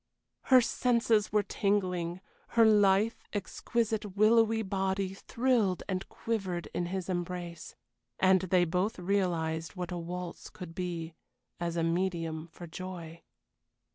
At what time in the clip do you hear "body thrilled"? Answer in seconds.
4.63-5.83